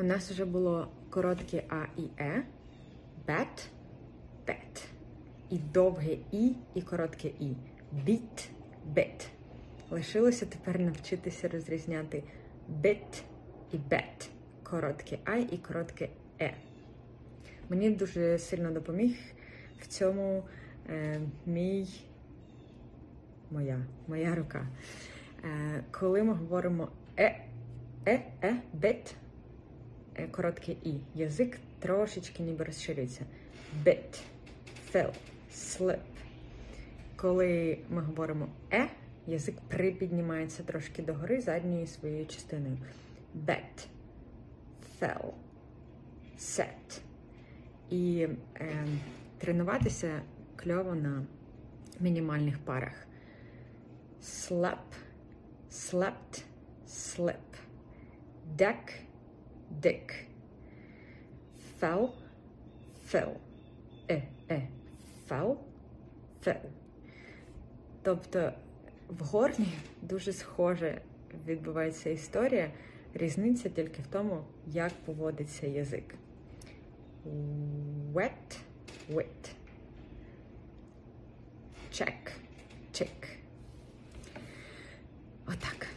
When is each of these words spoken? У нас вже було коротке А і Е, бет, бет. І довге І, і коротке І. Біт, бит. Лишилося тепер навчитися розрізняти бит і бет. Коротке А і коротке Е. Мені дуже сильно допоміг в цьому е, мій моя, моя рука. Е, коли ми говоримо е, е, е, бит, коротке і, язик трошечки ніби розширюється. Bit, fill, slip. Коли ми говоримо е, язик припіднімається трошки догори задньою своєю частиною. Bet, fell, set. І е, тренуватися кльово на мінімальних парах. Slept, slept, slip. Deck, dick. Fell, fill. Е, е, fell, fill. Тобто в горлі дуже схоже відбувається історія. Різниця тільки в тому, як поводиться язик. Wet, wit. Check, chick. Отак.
У 0.00 0.02
нас 0.02 0.30
вже 0.30 0.44
було 0.44 0.88
коротке 1.10 1.64
А 1.68 1.84
і 1.96 2.02
Е, 2.18 2.42
бет, 3.26 3.70
бет. 4.46 4.88
І 5.50 5.58
довге 5.58 6.16
І, 6.32 6.54
і 6.74 6.82
коротке 6.82 7.28
І. 7.28 7.54
Біт, 7.92 8.50
бит. 8.84 9.28
Лишилося 9.90 10.46
тепер 10.46 10.80
навчитися 10.80 11.48
розрізняти 11.48 12.22
бит 12.68 13.24
і 13.72 13.76
бет. 13.76 14.30
Коротке 14.62 15.18
А 15.24 15.36
і 15.36 15.58
коротке 15.68 16.08
Е. 16.40 16.54
Мені 17.68 17.90
дуже 17.90 18.38
сильно 18.38 18.70
допоміг 18.70 19.16
в 19.80 19.86
цьому 19.86 20.44
е, 20.88 21.20
мій 21.46 21.88
моя, 23.50 23.86
моя 24.08 24.34
рука. 24.34 24.66
Е, 25.44 25.84
коли 25.90 26.22
ми 26.22 26.32
говоримо 26.32 26.88
е, 27.18 27.44
е, 28.06 28.22
е, 28.42 28.56
бит, 28.72 29.16
коротке 30.28 30.72
і, 30.72 30.94
язик 31.14 31.58
трошечки 31.78 32.42
ніби 32.42 32.64
розширюється. 32.64 33.24
Bit, 33.84 34.20
fill, 34.92 35.12
slip. 35.54 35.98
Коли 37.16 37.78
ми 37.90 38.02
говоримо 38.02 38.48
е, 38.72 38.88
язик 39.26 39.60
припіднімається 39.68 40.62
трошки 40.62 41.02
догори 41.02 41.40
задньою 41.40 41.86
своєю 41.86 42.26
частиною. 42.26 42.78
Bet, 43.46 43.86
fell, 45.00 45.32
set. 46.38 47.00
І 47.90 48.28
е, 48.56 48.86
тренуватися 49.38 50.22
кльово 50.56 50.94
на 50.94 51.26
мінімальних 52.00 52.58
парах. 52.58 53.06
Slept, 54.22 54.96
slept, 55.70 56.44
slip. 56.88 57.34
Deck, 58.56 58.92
dick. 59.70 60.14
Fell, 61.80 62.08
fill. 63.12 63.36
Е, 64.08 64.22
е, 64.50 64.68
fell, 65.28 65.56
fill. 66.44 66.60
Тобто 68.02 68.52
в 69.08 69.22
горлі 69.24 69.72
дуже 70.02 70.32
схоже 70.32 71.00
відбувається 71.46 72.10
історія. 72.10 72.70
Різниця 73.14 73.68
тільки 73.68 74.02
в 74.02 74.06
тому, 74.06 74.44
як 74.66 74.92
поводиться 75.04 75.66
язик. 75.66 76.14
Wet, 78.12 78.58
wit. 79.12 79.50
Check, 81.92 82.30
chick. 82.92 83.28
Отак. 85.46 85.89